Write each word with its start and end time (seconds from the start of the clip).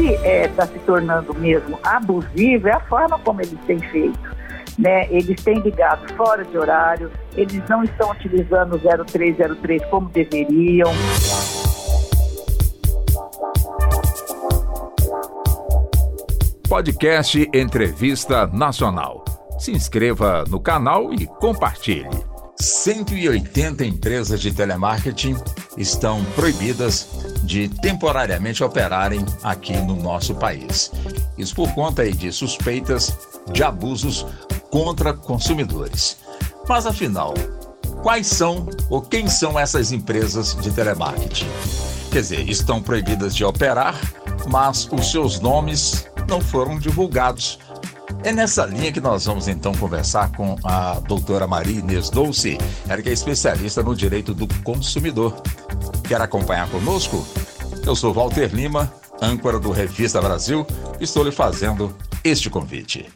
está 0.00 0.64
é, 0.64 0.66
se 0.66 0.78
tornando 0.80 1.34
mesmo 1.34 1.78
abusivo 1.82 2.68
é 2.68 2.72
a 2.72 2.80
forma 2.80 3.18
como 3.18 3.40
eles 3.40 3.58
têm 3.66 3.78
feito. 3.78 4.42
Né? 4.78 5.06
Eles 5.10 5.42
têm 5.42 5.58
ligado 5.60 6.12
fora 6.14 6.44
de 6.44 6.56
horário, 6.56 7.10
eles 7.36 7.62
não 7.68 7.84
estão 7.84 8.10
utilizando 8.10 8.76
o 8.76 9.04
0303 9.04 9.84
como 9.86 10.08
deveriam. 10.08 10.90
Podcast 16.68 17.48
Entrevista 17.52 18.46
Nacional. 18.46 19.24
Se 19.58 19.72
inscreva 19.72 20.44
no 20.48 20.58
canal 20.58 21.12
e 21.12 21.26
compartilhe. 21.26 22.31
180 22.62 23.84
empresas 23.84 24.40
de 24.40 24.52
telemarketing 24.52 25.36
estão 25.76 26.24
proibidas 26.36 27.08
de 27.42 27.68
temporariamente 27.68 28.62
operarem 28.62 29.26
aqui 29.42 29.76
no 29.78 29.96
nosso 29.96 30.34
país. 30.36 30.92
Isso 31.36 31.56
por 31.56 31.74
conta 31.74 32.08
de 32.10 32.30
suspeitas 32.30 33.16
de 33.52 33.64
abusos 33.64 34.24
contra 34.70 35.12
consumidores. 35.12 36.16
Mas 36.68 36.86
afinal, 36.86 37.34
quais 38.00 38.28
são 38.28 38.68
ou 38.88 39.02
quem 39.02 39.28
são 39.28 39.58
essas 39.58 39.90
empresas 39.90 40.54
de 40.54 40.70
telemarketing? 40.70 41.48
Quer 42.12 42.20
dizer, 42.20 42.48
estão 42.48 42.80
proibidas 42.80 43.34
de 43.34 43.44
operar, 43.44 43.98
mas 44.48 44.88
os 44.92 45.10
seus 45.10 45.40
nomes 45.40 46.06
não 46.28 46.40
foram 46.40 46.78
divulgados. 46.78 47.58
É 48.24 48.32
nessa 48.32 48.64
linha 48.66 48.92
que 48.92 49.00
nós 49.00 49.24
vamos 49.24 49.48
então 49.48 49.72
conversar 49.74 50.30
com 50.32 50.56
a 50.62 51.00
doutora 51.00 51.46
Maria 51.46 51.80
Inês 51.80 52.08
Dolce, 52.08 52.56
ela 52.88 53.02
que 53.02 53.08
é 53.08 53.12
especialista 53.12 53.82
no 53.82 53.96
direito 53.96 54.32
do 54.32 54.46
consumidor. 54.62 55.42
Quer 56.06 56.20
acompanhar 56.20 56.68
conosco? 56.70 57.26
Eu 57.84 57.96
sou 57.96 58.12
Walter 58.12 58.54
Lima, 58.54 58.92
âncora 59.20 59.58
do 59.58 59.72
Revista 59.72 60.20
Brasil, 60.20 60.66
e 61.00 61.04
estou 61.04 61.24
lhe 61.24 61.32
fazendo 61.32 61.94
este 62.22 62.48
convite. 62.48 63.10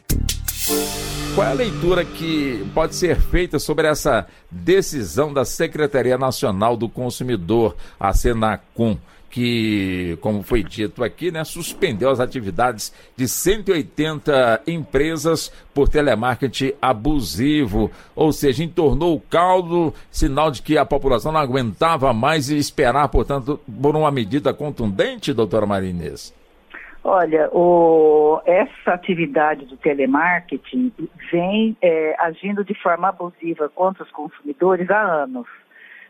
Qual 1.33 1.47
é 1.47 1.51
a 1.51 1.53
leitura 1.53 2.03
que 2.03 2.69
pode 2.73 2.95
ser 2.95 3.21
feita 3.21 3.59
sobre 3.59 3.87
essa 3.87 4.25
decisão 4.49 5.31
da 5.31 5.45
Secretaria 5.45 6.17
Nacional 6.17 6.75
do 6.75 6.89
Consumidor, 6.89 7.75
a 7.99 8.13
Senacom? 8.13 8.97
Que, 9.29 10.17
como 10.21 10.41
foi 10.41 10.63
dito 10.63 11.03
aqui, 11.03 11.31
né, 11.31 11.43
suspendeu 11.43 12.09
as 12.09 12.19
atividades 12.19 12.93
de 13.15 13.27
180 13.27 14.63
empresas 14.67 15.51
por 15.73 15.89
telemarketing 15.89 16.73
abusivo, 16.81 17.91
ou 18.15 18.31
seja, 18.31 18.63
entornou 18.63 19.15
o 19.15 19.21
caldo, 19.21 19.93
sinal 20.09 20.49
de 20.49 20.61
que 20.61 20.77
a 20.77 20.85
população 20.85 21.31
não 21.31 21.39
aguentava 21.39 22.13
mais 22.13 22.49
e 22.49 22.57
esperar, 22.57 23.07
portanto, 23.09 23.59
por 23.81 23.95
uma 23.95 24.11
medida 24.11 24.53
contundente, 24.53 25.33
doutora 25.33 25.65
Marinês. 25.65 26.33
Olha, 27.03 27.49
o, 27.53 28.41
essa 28.45 28.93
atividade 28.93 29.65
do 29.65 29.77
telemarketing 29.77 30.91
vem 31.31 31.77
é, 31.81 32.15
agindo 32.19 32.65
de 32.65 32.73
forma 32.73 33.07
abusiva 33.07 33.69
contra 33.69 34.03
os 34.03 34.11
consumidores 34.11 34.89
há 34.89 35.23
anos. 35.23 35.47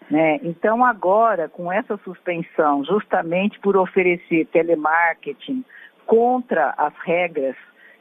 Né? 0.09 0.39
Então, 0.41 0.85
agora, 0.85 1.49
com 1.49 1.71
essa 1.71 1.97
suspensão, 1.97 2.83
justamente 2.85 3.59
por 3.59 3.75
oferecer 3.75 4.45
telemarketing 4.47 5.65
contra 6.05 6.73
as 6.77 6.93
regras 7.03 7.55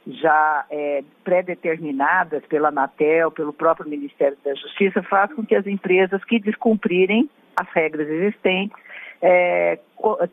já 0.05 0.65
é, 0.71 1.03
pré-determinadas 1.23 2.45
pela 2.45 2.69
Anatel, 2.69 3.29
pelo 3.29 3.51
próprio 3.51 3.89
Ministério 3.89 4.37
da 4.43 4.53
Justiça, 4.55 5.03
faz 5.03 5.33
com 5.33 5.45
que 5.45 5.53
as 5.53 5.67
empresas 5.67 6.23
que 6.23 6.39
descumprirem 6.39 7.29
as 7.59 7.67
regras 7.73 8.07
existentes 8.07 8.77
é, 9.21 9.79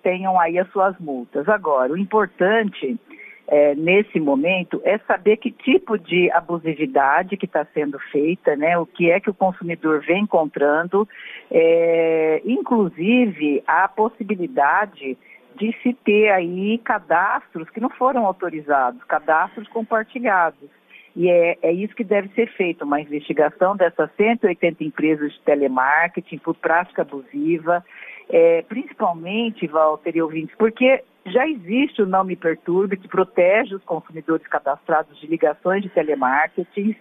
tenham 0.03 0.39
aí 0.39 0.59
as 0.59 0.71
suas 0.71 0.97
multas. 0.99 1.49
Agora, 1.49 1.93
o 1.93 1.99
importante 1.99 2.97
é, 3.47 3.75
nesse 3.75 4.19
momento 4.19 4.81
é 4.85 4.99
saber 4.99 5.37
que 5.37 5.51
tipo 5.51 5.99
de 5.99 6.31
abusividade 6.33 7.37
que 7.37 7.47
está 7.47 7.65
sendo 7.75 7.99
feita, 8.11 8.57
né? 8.57 8.79
O 8.79 8.87
que 8.87 9.11
é 9.11 9.21
que 9.21 9.31
o 9.31 9.35
consumidor 9.35 10.01
vem 10.01 10.23
encontrando, 10.23 11.07
é, 11.51 12.41
inclusive 12.45 13.63
a 13.67 13.87
possibilidade 13.89 15.19
de 15.57 15.77
se 15.83 15.93
ter 15.93 16.31
aí 16.31 16.79
cadastros 16.79 17.69
que 17.71 17.81
não 17.81 17.91
foram 17.91 18.27
autorizados, 18.27 19.03
cadastros 19.05 19.69
compartilhados. 19.69 20.69
E 21.17 21.31
é, 21.31 21.57
é, 21.63 21.73
isso 21.73 21.95
que 21.95 22.03
deve 22.03 22.29
ser 22.35 22.51
feito, 22.55 22.85
uma 22.85 23.01
investigação 23.01 23.77
dessas 23.77 24.11
180 24.17 24.83
empresas 24.83 25.33
de 25.33 25.41
telemarketing 25.43 26.39
por 26.39 26.57
prática 26.57 27.03
abusiva, 27.03 27.85
é, 28.29 28.63
principalmente, 28.63 29.67
Walter 29.67 30.17
e 30.17 30.23
ouvintes, 30.23 30.57
porque 30.59 31.05
já 31.27 31.49
existe 31.49 32.03
o 32.03 32.07
Não 32.07 32.25
Me 32.25 32.37
Perturbe, 32.37 32.97
que 32.97 33.09
protege 33.09 33.75
os 33.75 33.85
consumidores 33.85 34.47
cadastrados 34.47 35.19
de 35.21 35.27
ligações 35.27 35.83
de 35.83 35.89
telemarketing 35.89 36.95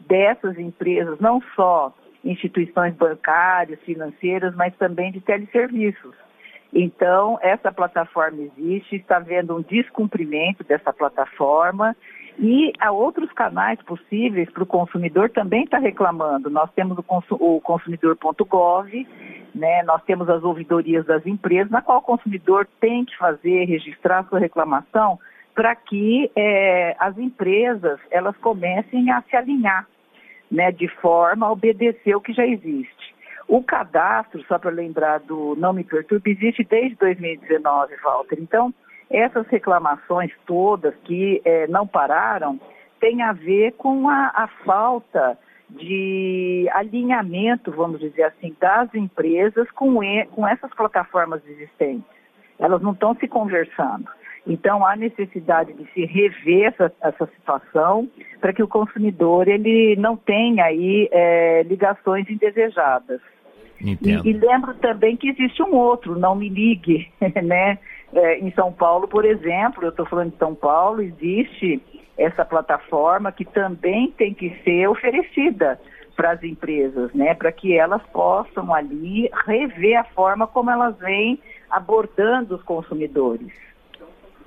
dessas 0.00 0.58
empresas, 0.58 1.18
não 1.20 1.40
só 1.54 1.94
instituições 2.24 2.94
bancárias, 2.94 3.80
financeiras, 3.80 4.54
mas 4.54 4.74
também 4.76 5.12
de 5.12 5.20
teleserviços. 5.20 6.14
Então, 6.72 7.38
essa 7.40 7.70
plataforma 7.72 8.42
existe, 8.42 8.96
está 8.96 9.16
havendo 9.16 9.56
um 9.56 9.62
descumprimento 9.62 10.64
dessa 10.64 10.92
plataforma 10.92 11.96
e 12.38 12.72
há 12.78 12.90
outros 12.92 13.32
canais 13.32 13.80
possíveis 13.82 14.50
para 14.50 14.62
o 14.62 14.66
consumidor 14.66 15.30
também 15.30 15.64
estar 15.64 15.78
tá 15.78 15.82
reclamando. 15.82 16.50
Nós 16.50 16.70
temos 16.72 16.98
o, 16.98 17.60
consumidor.gov, 17.60 19.08
né? 19.54 19.82
nós 19.84 20.02
temos 20.04 20.28
as 20.28 20.44
ouvidorias 20.44 21.06
das 21.06 21.26
empresas, 21.26 21.70
na 21.70 21.80
qual 21.80 21.98
o 21.98 22.02
consumidor 22.02 22.68
tem 22.78 23.04
que 23.04 23.16
fazer, 23.16 23.64
registrar 23.64 24.24
sua 24.24 24.38
reclamação 24.38 25.18
para 25.54 25.74
que 25.74 26.30
é, 26.36 26.94
as 26.98 27.16
empresas 27.16 27.98
elas 28.10 28.36
comecem 28.36 29.10
a 29.10 29.22
se 29.22 29.34
alinhar, 29.34 29.86
né? 30.50 30.70
de 30.70 30.88
forma 30.88 31.46
a 31.46 31.52
obedecer 31.52 32.14
o 32.14 32.20
que 32.20 32.34
já 32.34 32.46
existe. 32.46 33.16
O 33.48 33.62
cadastro, 33.62 34.44
só 34.46 34.58
para 34.58 34.70
lembrar 34.70 35.20
do 35.20 35.54
Não 35.56 35.72
Me 35.72 35.84
Perturbe, 35.84 36.32
existe 36.32 36.64
desde 36.64 36.96
2019, 36.96 37.94
Walter. 38.02 38.38
Então, 38.40 38.74
essas 39.10 39.46
reclamações 39.48 40.32
todas 40.46 40.94
que 41.04 41.40
é, 41.44 41.66
não 41.68 41.86
pararam 41.86 42.60
têm 43.00 43.22
a 43.22 43.32
ver 43.32 43.72
com 43.72 44.08
a, 44.08 44.32
a 44.34 44.48
falta 44.64 45.38
de 45.68 46.68
alinhamento, 46.72 47.72
vamos 47.72 48.00
dizer 48.00 48.24
assim, 48.24 48.54
das 48.60 48.92
empresas 48.94 49.70
com, 49.72 49.98
com 50.32 50.46
essas 50.46 50.72
plataformas 50.74 51.42
existentes. 51.46 52.04
Elas 52.58 52.80
não 52.80 52.92
estão 52.92 53.14
se 53.16 53.26
conversando. 53.28 54.08
Então 54.46 54.86
há 54.86 54.94
necessidade 54.94 55.72
de 55.72 55.84
se 55.92 56.04
rever 56.04 56.68
essa, 56.68 56.92
essa 57.02 57.26
situação 57.26 58.08
para 58.40 58.52
que 58.52 58.62
o 58.62 58.68
consumidor 58.68 59.48
ele 59.48 59.96
não 59.96 60.16
tenha 60.16 60.64
aí 60.64 61.08
é, 61.10 61.64
ligações 61.64 62.30
indesejadas. 62.30 63.20
E, 63.80 63.98
e, 64.24 64.32
lembro 64.32 64.72
também 64.74 65.16
que 65.16 65.28
existe 65.28 65.62
um 65.62 65.74
outro, 65.74 66.18
não 66.18 66.34
me 66.34 66.48
ligue, 66.48 67.10
né? 67.44 67.78
É, 68.12 68.38
em 68.38 68.50
São 68.52 68.72
Paulo, 68.72 69.08
por 69.08 69.24
exemplo, 69.24 69.84
eu 69.84 69.90
estou 69.90 70.06
falando 70.06 70.32
de 70.32 70.38
São 70.38 70.54
Paulo, 70.54 71.02
existe 71.02 71.82
essa 72.16 72.44
plataforma 72.44 73.30
que 73.30 73.44
também 73.44 74.10
tem 74.12 74.32
que 74.32 74.50
ser 74.64 74.88
oferecida 74.88 75.78
para 76.14 76.32
as 76.32 76.42
empresas, 76.42 77.12
né? 77.12 77.34
Para 77.34 77.52
que 77.52 77.76
elas 77.76 78.02
possam 78.12 78.72
ali 78.72 79.30
rever 79.46 79.98
a 79.98 80.04
forma 80.04 80.46
como 80.46 80.70
elas 80.70 80.96
vêm 80.98 81.38
abordando 81.70 82.56
os 82.56 82.62
consumidores. 82.62 83.52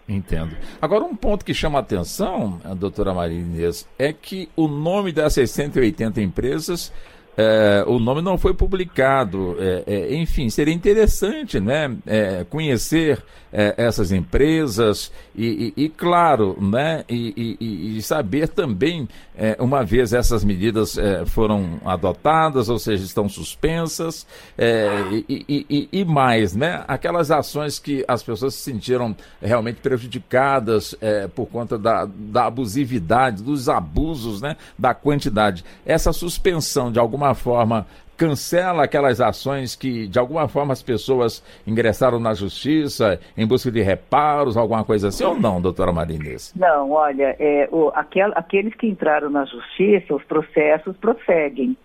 Entendo. 0.08 0.58
Agora, 0.82 1.04
um 1.04 1.16
ponto 1.16 1.46
que 1.46 1.54
chama 1.54 1.78
a 1.78 1.82
atenção, 1.82 2.60
a 2.66 2.74
doutora 2.74 3.14
Maria 3.14 3.40
Inês, 3.40 3.88
é 4.00 4.12
que 4.12 4.50
o 4.56 4.68
nome 4.68 5.12
dessas 5.12 5.52
180 5.52 6.20
empresas 6.20 6.92
é, 7.40 7.86
o 7.88 8.00
nome 8.00 8.22
não 8.22 8.38
foi 8.38 8.54
publicado. 8.54 9.56
É, 9.60 9.84
é, 9.88 10.16
enfim, 10.16 10.50
seria 10.50 10.74
interessante 10.74 11.58
né, 11.58 11.96
é, 12.06 12.44
conhecer 12.44 13.24
é, 13.52 13.74
essas 13.78 14.12
empresas 14.12 15.12
e, 15.36 15.74
e, 15.76 15.86
e, 15.86 15.90
claro, 15.90 16.58
né, 16.60 17.04
e, 17.10 17.96
e 17.98 18.02
saber 18.02 18.50
também, 18.50 19.08
é, 19.38 19.56
uma 19.60 19.84
vez 19.84 20.14
essas 20.14 20.44
medidas 20.44 20.98
foram 21.28 21.80
adotadas, 21.86 22.70
ou 22.70 22.78
seja, 22.78 23.04
estão 23.04 23.30
suspensas, 23.30 24.26
e, 25.28 26.06
mais, 26.06 26.56
né, 26.56 26.84
aquelas 26.88 27.32
ações 27.32 27.80
que 27.80 28.04
as 28.08 28.22
pessoas 28.22 28.56
se 28.56 28.62
sentiram 28.62 29.16
realmente 29.42 29.78
prejudicadas 29.78 30.96
por 31.36 31.46
conta 31.48 31.78
da, 31.78 32.06
da 32.06 32.46
abusividade, 32.46 33.42
dos 33.42 33.70
abusos, 33.70 34.42
né, 34.42 34.58
da 34.78 34.94
quantidade. 34.94 35.64
Essa 35.86 36.12
suspensão, 36.12 36.92
de 36.92 37.00
alguma 37.00 37.34
forma 37.34 37.88
cancela 38.20 38.84
aquelas 38.84 39.22
ações 39.22 39.78
que, 39.78 40.06
de 40.06 40.20
alguma 40.20 40.50
forma, 40.50 40.74
as 40.74 40.84
pessoas 40.84 41.42
ingressaram 41.66 42.20
na 42.20 42.34
justiça 42.34 43.18
em 43.38 43.48
busca 43.48 43.72
de 43.72 43.82
reparos, 43.82 44.58
alguma 44.58 44.84
coisa 44.84 45.08
assim, 45.08 45.24
ou 45.24 45.40
não, 45.40 45.62
doutora 45.62 45.94
Marinês? 45.94 46.54
Não, 46.54 46.92
olha, 46.92 47.34
é, 47.40 47.70
o, 47.72 47.90
aquel, 47.96 48.34
aqueles 48.36 48.76
que 48.76 48.88
entraram 48.88 49.30
na 49.30 49.46
justiça, 49.46 50.14
os 50.14 50.24
processos 50.26 50.98
prosseguem. 50.98 51.78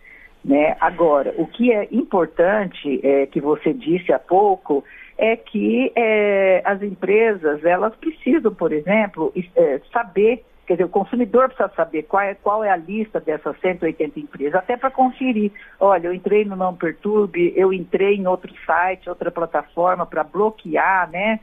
Né? 0.44 0.76
Agora, 0.80 1.32
o 1.38 1.46
que 1.46 1.72
é 1.72 1.86
importante, 1.92 3.00
é, 3.04 3.26
que 3.26 3.40
você 3.40 3.72
disse 3.72 4.12
há 4.12 4.18
pouco, 4.18 4.84
é 5.16 5.36
que 5.36 5.92
é, 5.94 6.62
as 6.64 6.82
empresas 6.82 7.64
elas 7.64 7.94
precisam, 7.94 8.52
por 8.52 8.72
exemplo, 8.72 9.32
é, 9.54 9.80
saber, 9.92 10.44
quer 10.66 10.74
dizer, 10.74 10.84
o 10.84 10.88
consumidor 10.88 11.48
precisa 11.48 11.70
saber 11.76 12.04
qual 12.04 12.22
é, 12.22 12.34
qual 12.34 12.64
é 12.64 12.70
a 12.70 12.76
lista 12.76 13.20
dessas 13.20 13.58
180 13.60 14.18
empresas, 14.18 14.54
até 14.54 14.76
para 14.76 14.90
conferir. 14.90 15.52
Olha, 15.78 16.08
eu 16.08 16.14
entrei 16.14 16.44
no 16.44 16.56
Não 16.56 16.74
Perturbe, 16.74 17.52
eu 17.56 17.72
entrei 17.72 18.16
em 18.16 18.26
outro 18.26 18.52
site, 18.66 19.08
outra 19.08 19.30
plataforma 19.30 20.06
para 20.06 20.24
bloquear, 20.24 21.10
né? 21.10 21.40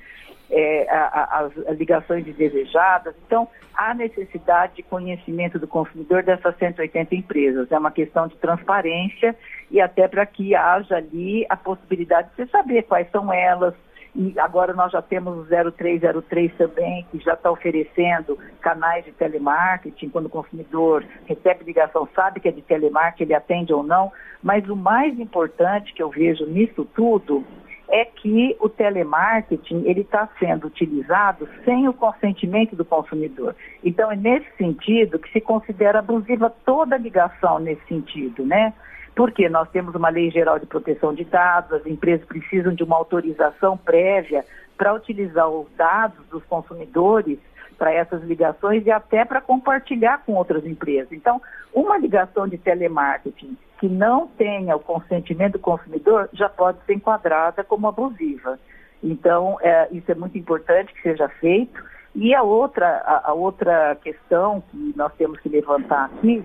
É, 0.54 0.86
as 0.92 1.78
ligações 1.78 2.28
indesejadas. 2.28 3.16
Então, 3.26 3.48
há 3.74 3.94
necessidade 3.94 4.76
de 4.76 4.84
conhecimento 4.84 5.58
do 5.58 5.66
consumidor 5.66 6.24
dessas 6.24 6.58
180 6.58 7.16
empresas. 7.16 7.72
É 7.72 7.78
uma 7.78 7.90
questão 7.90 8.28
de 8.28 8.36
transparência 8.36 9.34
e 9.70 9.80
até 9.80 10.10
para 10.10 10.26
que 10.26 10.54
haja 10.54 10.98
ali 10.98 11.46
a 11.48 11.56
possibilidade 11.56 12.30
de 12.32 12.36
você 12.36 12.48
saber 12.48 12.84
quais 12.84 13.10
são 13.12 13.32
elas. 13.32 13.74
E 14.13 14.38
agora 14.40 14.74
nós 14.74 14.92
já 14.92 15.02
temos 15.02 15.38
o 15.38 15.72
0303 15.72 16.54
também, 16.56 17.06
que 17.12 17.19
já 17.19 17.34
está 17.34 17.50
oferecendo 17.50 18.38
canais 18.60 19.06
de 19.06 19.12
telemarketing, 19.13 20.10
quando 20.10 20.25
o 20.25 20.30
consumidor 20.30 21.06
recebe 21.25 21.63
ligação, 21.63 22.08
sabe 22.13 22.42
que 22.42 22.50
é 22.50 22.52
de 22.52 22.62
telemarketing, 22.62 23.24
ele 23.24 23.34
atende 23.34 23.74
ou 23.74 23.84
não. 23.84 24.12
Mas 24.44 24.68
o 24.68 24.75
mais 24.75 25.18
importante 25.18 25.94
que 25.94 26.04
eu 26.04 26.10
vejo 26.10 26.46
nisso 26.46 26.86
tudo 26.94 27.46
é 27.92 28.06
que 28.06 28.56
o 28.60 28.69
telemarketing 28.69 29.84
ele 29.86 30.02
está 30.02 30.28
sendo 30.40 30.68
utilizado 30.68 31.48
sem 31.66 31.88
o 31.88 31.94
consentimento 31.94 32.75
do 32.75 32.86
consumidor. 32.86 33.56
Então 33.84 34.12
é 34.12 34.16
nesse 34.16 34.48
sentido 34.58 35.19
que 35.19 35.31
se 35.31 35.42
considera 35.42 36.00
abusiva 36.00 36.50
toda 36.66 36.98
ligação 36.98 37.60
nesse 37.60 37.86
sentido, 37.88 38.46
né? 38.46 38.74
Porque 39.16 39.50
nós 39.50 39.69
temos 39.69 39.94
uma 39.94 40.10
lei 40.10 40.31
geral 40.31 40.58
de 40.58 40.66
proteção 40.66 41.13
de 41.13 41.25
dados, 41.25 41.74
as 41.74 41.86
empresas 41.86 42.25
precisam 42.25 42.74
de 42.74 42.84
uma 42.84 42.96
autorização 42.96 43.78
prévia 43.78 44.46
para 44.78 44.94
utilizar 44.94 45.50
os 45.50 45.68
dados 45.75 46.25
dos 46.28 46.44
consumidores 46.46 47.38
para 47.78 47.92
essas 47.92 48.22
ligações 48.24 48.86
e 48.86 48.92
até 48.92 49.25
para 49.25 49.42
compartilhar 49.42 50.24
com 50.25 50.34
outras 50.34 50.66
empresas. 50.66 51.12
Então, 51.12 51.42
uma 51.74 51.98
ligação 51.98 52.48
de 52.48 52.58
telemarketing 52.58 53.58
que 53.80 53.90
não 53.90 54.28
tenha 54.28 54.75
o 54.75 54.80
consentimento 54.80 55.54
do 55.54 55.60
consumidor 55.60 56.30
já 56.31 56.48
pode 56.48 56.78
ser 56.86 56.94
enquadrada 56.94 57.63
como 57.63 57.88
abusiva. 57.88 58.60
Então, 59.04 59.58
é, 59.62 59.88
isso 59.92 60.12
é 60.12 60.16
muito 60.16 60.38
importante 60.38 60.94
que 60.94 61.02
seja 61.02 61.28
feito. 61.28 61.84
E 62.13 62.36
a 62.36 62.44
outra, 62.44 62.88
a, 63.04 63.31
a 63.31 63.34
outra 63.34 63.96
questão 63.96 64.62
que 64.69 64.94
nós 64.96 65.12
temos 65.16 65.40
que 65.40 65.50
levantar 65.50 66.06
aqui 66.06 66.44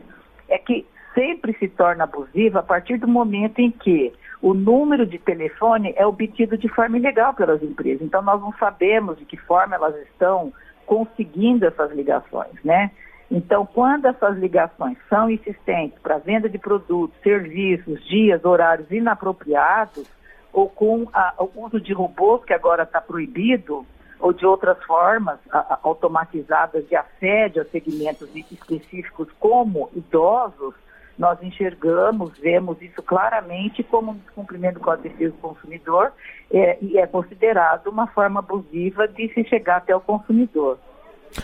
é 0.49 0.57
que 0.57 0.87
sempre 1.17 1.57
se 1.59 1.67
torna 1.69 2.05
abusiva 2.05 2.61
a 2.61 2.63
partir 2.63 2.99
do 2.99 3.09
momento 3.09 3.59
em 3.59 3.71
que 3.71 4.13
o 4.43 4.53
número 4.53 5.07
de 5.07 5.19
telefone 5.19 5.95
é 5.97 6.07
obtido 6.07 6.59
de 6.59 6.69
forma 6.69 6.99
ilegal 6.99 7.33
pelas 7.33 7.63
empresas. 7.63 8.03
Então, 8.03 8.21
nós 8.21 8.41
não 8.41 8.53
sabemos 8.59 9.17
de 9.17 9.25
que 9.25 9.37
forma 9.39 9.75
elas 9.75 9.97
estão 10.09 10.53
conseguindo 10.85 11.67
essas 11.67 11.91
ligações, 11.93 12.63
né? 12.63 12.91
Então, 13.31 13.67
quando 13.67 14.07
essas 14.07 14.37
ligações 14.37 14.97
são 15.09 15.29
insistentes 15.29 15.99
para 16.01 16.19
venda 16.19 16.49
de 16.49 16.59
produtos, 16.59 17.19
serviços, 17.23 18.05
dias, 18.07 18.45
horários 18.45 18.89
inapropriados, 18.91 20.07
ou 20.53 20.69
com 20.69 21.09
a, 21.13 21.35
o 21.39 21.65
uso 21.65 21.81
de 21.81 21.93
robôs, 21.93 22.45
que 22.45 22.53
agora 22.53 22.85
está 22.85 23.01
proibido, 23.01 23.85
ou 24.21 24.33
de 24.33 24.47
outras 24.47 24.83
formas 24.85 25.39
a, 25.51 25.59
a, 25.59 25.79
automatizadas 25.83 26.87
de 26.89 26.95
assédio 26.95 27.63
a 27.63 27.65
segmentos 27.65 28.35
específicos 28.35 29.29
como 29.41 29.91
idosos, 29.95 30.75
nós 31.19 31.43
enxergamos, 31.43 32.39
vemos 32.39 32.81
isso 32.81 33.03
claramente 33.03 33.83
como 33.83 34.13
um 34.13 34.17
descumprimento 34.17 34.75
do 34.75 34.81
Código 34.81 35.09
de 35.09 35.15
Defesa 35.15 35.33
do 35.33 35.41
Consumidor 35.41 36.13
é, 36.51 36.79
e 36.83 36.99
é 36.99 37.07
considerado 37.07 37.89
uma 37.89 38.07
forma 38.09 38.41
abusiva 38.41 39.09
de 39.09 39.33
se 39.33 39.45
chegar 39.45 39.79
até 39.79 39.95
o 39.95 40.01
consumidor. 40.01 40.79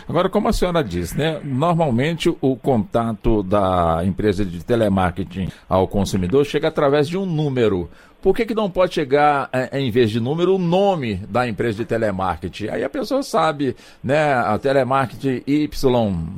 Agora, 0.07 0.29
como 0.29 0.47
a 0.47 0.53
senhora 0.53 0.83
diz, 0.83 1.13
né? 1.13 1.39
Normalmente 1.43 2.29
o 2.41 2.55
contato 2.55 3.43
da 3.43 4.01
empresa 4.03 4.45
de 4.45 4.63
telemarketing 4.63 5.49
ao 5.67 5.87
consumidor 5.87 6.45
chega 6.45 6.67
através 6.67 7.07
de 7.07 7.17
um 7.17 7.25
número. 7.25 7.89
Por 8.23 8.33
que, 8.33 8.45
que 8.45 8.55
não 8.55 8.71
pode 8.71 8.93
chegar, 8.93 9.49
é, 9.51 9.77
em 9.77 9.91
vez 9.91 10.09
de 10.09 10.17
número, 10.17 10.55
o 10.55 10.57
nome 10.57 11.17
da 11.27 11.45
empresa 11.45 11.79
de 11.79 11.83
telemarketing? 11.83 12.69
Aí 12.69 12.81
a 12.81 12.89
pessoa 12.89 13.21
sabe, 13.21 13.75
né? 14.01 14.33
A 14.33 14.57
telemarketing 14.57 15.43
Y 15.45 15.67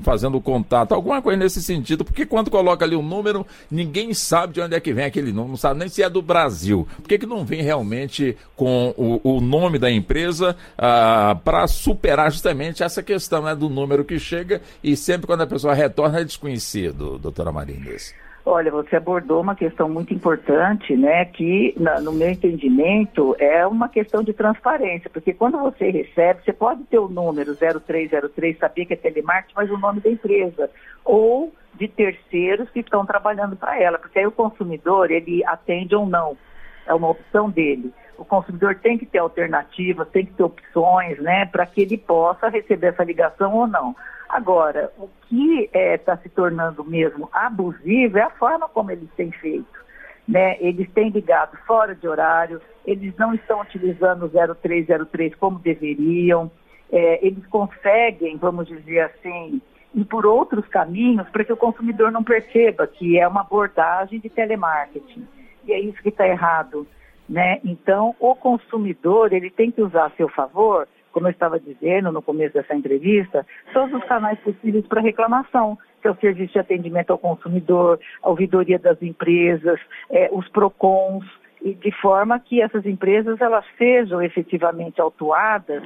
fazendo 0.02 0.42
contato, 0.42 0.96
alguma 0.96 1.22
coisa 1.22 1.38
nesse 1.38 1.62
sentido. 1.62 2.04
Porque 2.04 2.26
quando 2.26 2.50
coloca 2.50 2.84
ali 2.84 2.96
o 2.96 3.02
um 3.02 3.08
número, 3.08 3.46
ninguém 3.70 4.16
sabe 4.16 4.54
de 4.54 4.62
onde 4.62 4.76
é 4.76 4.80
que 4.80 4.92
vem 4.92 5.06
aquele 5.06 5.32
número, 5.32 5.50
não 5.50 5.58
sabe 5.58 5.80
nem 5.80 5.88
se 5.88 6.02
é 6.02 6.10
do 6.10 6.24
Brasil. 6.24 6.88
Por 6.98 7.08
que, 7.08 7.20
que 7.20 7.28
não 7.28 7.46
vem 7.46 7.62
realmente 7.62 8.36
com 8.56 8.92
o, 8.98 9.36
o 9.36 9.40
nome 9.40 9.78
da 9.78 9.92
empresa 9.92 10.58
ah, 10.76 11.38
para 11.44 11.68
superar 11.68 12.32
justamente 12.32 12.82
essa 12.82 13.04
questão 13.04 13.44
né, 13.44 13.54
do 13.54 13.70
número 13.70 14.04
que 14.04 14.18
chega 14.18 14.60
e 14.84 14.98
sempre 14.98 15.28
quando 15.28 15.42
a 15.42 15.48
pessoa 15.48 15.76
retorna 15.76 16.22
é 16.22 16.24
desconhecido, 16.24 17.20
doutora 17.20 17.52
Marines? 17.52 18.12
Olha, 18.48 18.70
você 18.70 18.96
abordou 18.98 19.42
uma 19.42 19.56
questão 19.56 19.90
muito 19.90 20.14
importante, 20.14 20.96
né, 20.96 21.26
que 21.26 21.74
na, 21.78 22.00
no 22.00 22.12
meu 22.12 22.30
entendimento 22.30 23.36
é 23.40 23.66
uma 23.66 23.90
questão 23.90 24.22
de 24.22 24.34
transparência, 24.34 25.10
porque 25.10 25.34
quando 25.34 25.58
você 25.58 25.90
recebe, 25.90 26.44
você 26.46 26.54
pode 26.54 26.84
ter 26.84 27.00
o 27.00 27.08
número 27.08 27.56
0303, 27.56 28.60
saber 28.60 28.86
que 28.86 28.94
é 28.94 28.98
telemarketing, 28.98 29.54
mas 29.56 29.72
o 29.72 29.80
nome 29.80 30.00
da 30.00 30.12
empresa, 30.12 30.70
ou 31.04 31.52
de 31.74 31.88
terceiros 31.88 32.70
que 32.70 32.82
estão 32.82 33.04
trabalhando 33.04 33.56
para 33.56 33.82
ela, 33.82 33.98
porque 33.98 34.20
aí 34.20 34.28
o 34.28 34.32
consumidor, 34.32 35.10
ele 35.10 35.44
atende 35.44 35.96
ou 35.96 36.06
não, 36.06 36.38
é 36.86 36.94
uma 36.94 37.10
opção 37.10 37.50
dele. 37.50 37.94
O 38.18 38.24
consumidor 38.24 38.76
tem 38.76 38.98
que 38.98 39.06
ter 39.06 39.20
alternativas, 39.20 40.08
tem 40.10 40.26
que 40.26 40.34
ter 40.34 40.44
opções, 40.44 41.20
né, 41.20 41.46
para 41.46 41.66
que 41.66 41.82
ele 41.82 41.98
possa 41.98 42.48
receber 42.48 42.88
essa 42.88 43.04
ligação 43.04 43.54
ou 43.54 43.68
não. 43.68 43.96
Agora, 44.30 44.92
o 44.98 45.10
que 45.28 45.64
está 45.64 45.80
é, 45.80 45.98
tá 45.98 46.18
se 46.18 46.30
tornando 46.30 46.84
mesmo 46.84 47.30
abusivo 47.32 48.18
é 48.18 48.24
a 48.24 48.30
forma 48.30 48.68
como 48.68 48.92
eles 48.92 49.10
têm 49.16 49.32
feito. 49.32 49.86
Né? 50.28 50.58
Eles 50.60 50.90
têm 50.92 51.10
ligado 51.10 51.56
fora 51.68 51.94
de 51.94 52.08
horário, 52.08 52.60
eles 52.86 53.16
não 53.18 53.34
estão 53.34 53.62
utilizando 53.62 54.26
o 54.26 54.56
0303 54.56 55.36
como 55.36 55.60
deveriam, 55.60 56.50
é, 56.92 57.26
eles 57.26 57.46
conseguem, 57.48 58.38
vamos 58.38 58.68
dizer 58.68 59.02
assim, 59.02 59.62
ir 59.94 60.06
por 60.06 60.26
outros 60.26 60.68
caminhos 60.68 61.30
para 61.30 61.44
que 61.44 61.54
o 61.54 61.58
consumidor 61.58 62.12
não 62.12 62.24
perceba 62.24 62.88
que 62.88 63.20
é 63.20 63.28
uma 63.28 63.42
abordagem 63.42 64.20
de 64.20 64.30
telemarketing. 64.30 65.28
E 65.66 65.74
é 65.74 65.80
isso 65.80 66.02
que 66.02 66.10
está 66.10 66.28
errado. 66.28 66.88
Né? 67.28 67.60
Então, 67.64 68.16
o 68.20 68.36
consumidor 68.36 69.34
ele 69.34 69.50
tem 69.50 69.72
que 69.72 69.82
usar 69.82 70.06
a 70.06 70.12
seu 70.12 70.30
favor 70.30 70.88
como 71.16 71.28
eu 71.28 71.32
estava 71.32 71.58
dizendo 71.58 72.12
no 72.12 72.22
começo 72.22 72.56
dessa 72.56 72.76
entrevista, 72.76 73.48
todos 73.72 73.94
os 73.94 74.04
canais 74.04 74.38
possíveis 74.42 74.86
para 74.86 75.00
reclamação, 75.00 75.78
que 76.02 76.10
é 76.10 76.12
o 76.12 76.18
serviço 76.18 76.52
de 76.52 76.60
atendimento 76.60 77.12
ao 77.12 77.18
consumidor, 77.18 78.02
a 78.22 78.30
ouvidoria 78.30 78.78
das 78.78 79.02
empresas, 79.02 79.80
é, 80.10 80.28
os 80.34 80.46
PROCONs, 80.50 81.26
e 81.62 81.74
de 81.74 81.90
forma 82.02 82.38
que 82.38 82.62
essas 82.62 82.86
empresas 82.86 83.40
elas 83.40 83.64
sejam 83.78 84.22
efetivamente 84.22 85.00
autuadas 85.00 85.82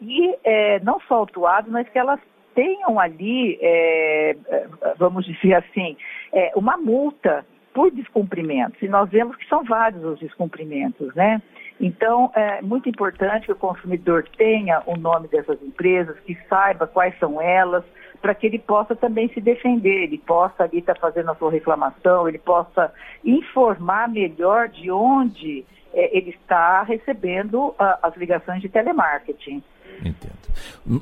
e 0.00 0.34
é, 0.42 0.80
não 0.80 0.98
só 1.00 1.16
autuadas, 1.16 1.70
mas 1.70 1.86
que 1.90 1.98
elas 1.98 2.18
tenham 2.54 2.98
ali, 2.98 3.58
é, 3.60 4.30
é 4.48 4.66
vamos 4.96 5.26
dizer 5.26 5.56
assim, 5.56 5.94
é, 6.32 6.52
uma 6.56 6.78
multa 6.78 7.44
por 7.74 7.90
descumprimentos. 7.90 8.80
E 8.82 8.88
nós 8.88 9.08
vemos 9.10 9.36
que 9.36 9.46
são 9.48 9.64
vários 9.64 10.02
os 10.04 10.18
descumprimentos, 10.18 11.14
né? 11.14 11.40
Então, 11.80 12.30
é 12.34 12.60
muito 12.60 12.88
importante 12.88 13.46
que 13.46 13.52
o 13.52 13.56
consumidor 13.56 14.24
tenha 14.36 14.82
o 14.86 14.96
nome 14.96 15.28
dessas 15.28 15.62
empresas, 15.62 16.18
que 16.20 16.36
saiba 16.48 16.86
quais 16.86 17.18
são 17.18 17.40
elas, 17.40 17.84
para 18.20 18.34
que 18.34 18.46
ele 18.46 18.58
possa 18.58 18.94
também 18.94 19.28
se 19.28 19.40
defender, 19.40 20.02
ele 20.02 20.18
possa 20.18 20.64
ali 20.64 20.78
estar 20.78 20.94
tá 20.94 21.00
fazendo 21.00 21.30
a 21.30 21.34
sua 21.36 21.50
reclamação, 21.50 22.28
ele 22.28 22.38
possa 22.38 22.92
informar 23.24 24.08
melhor 24.08 24.68
de 24.68 24.90
onde 24.90 25.64
é, 25.94 26.16
ele 26.16 26.30
está 26.30 26.82
recebendo 26.82 27.74
a, 27.78 27.98
as 28.02 28.16
ligações 28.16 28.60
de 28.60 28.68
telemarketing. 28.68 29.62
Entendo. 30.04 30.40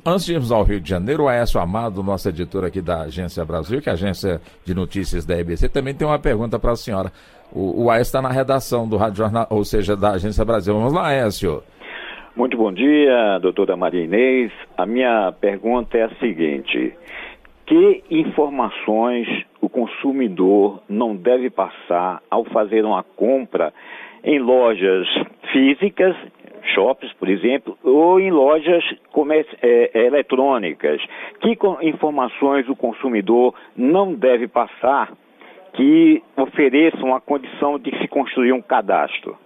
Antes 0.04 0.26
de 0.26 0.32
irmos 0.32 0.50
ao 0.50 0.62
Rio 0.62 0.80
de 0.80 0.88
Janeiro, 0.88 1.24
o 1.24 1.28
Aécio 1.28 1.60
Amado, 1.60 2.02
nosso 2.02 2.28
editor 2.28 2.64
aqui 2.64 2.80
da 2.80 3.02
Agência 3.02 3.44
Brasil, 3.44 3.80
que 3.80 3.88
é 3.88 3.92
a 3.92 3.94
agência 3.94 4.40
de 4.64 4.74
notícias 4.74 5.24
da 5.24 5.38
EBC, 5.38 5.68
também 5.68 5.94
tem 5.94 6.06
uma 6.06 6.18
pergunta 6.18 6.58
para 6.58 6.72
a 6.72 6.76
senhora. 6.76 7.12
O, 7.52 7.84
o 7.84 7.90
Aécio 7.90 8.08
está 8.08 8.22
na 8.22 8.30
redação 8.30 8.88
do 8.88 8.96
Rádio 8.96 9.18
Jornal, 9.18 9.46
ou 9.50 9.64
seja, 9.64 9.96
da 9.96 10.12
Agência 10.12 10.44
Brasil. 10.44 10.74
Vamos 10.74 10.92
lá, 10.92 11.08
Aécio. 11.08 11.62
Muito 12.36 12.56
bom 12.56 12.72
dia, 12.72 13.38
doutora 13.40 13.76
Maria 13.76 14.04
Inês. 14.04 14.52
A 14.76 14.86
minha 14.86 15.32
pergunta 15.40 15.96
é 15.96 16.04
a 16.04 16.14
seguinte: 16.16 16.94
que 17.66 18.04
informações 18.10 19.26
o 19.60 19.68
consumidor 19.68 20.80
não 20.88 21.16
deve 21.16 21.50
passar 21.50 22.22
ao 22.30 22.44
fazer 22.44 22.84
uma 22.84 23.02
compra 23.02 23.72
em 24.24 24.38
lojas 24.38 25.06
físicas 25.52 26.16
shops, 26.74 27.12
por 27.14 27.28
exemplo, 27.28 27.76
ou 27.82 28.20
em 28.20 28.30
lojas 28.30 28.84
é, 29.62 29.90
é, 29.94 30.06
eletrônicas. 30.06 31.00
Que 31.40 31.56
informações 31.82 32.68
o 32.68 32.76
consumidor 32.76 33.54
não 33.76 34.14
deve 34.14 34.46
passar 34.48 35.12
que 35.72 36.22
ofereçam 36.36 37.14
a 37.14 37.20
condição 37.20 37.78
de 37.78 37.96
se 37.98 38.08
construir 38.08 38.52
um 38.52 38.62
cadastro? 38.62 39.36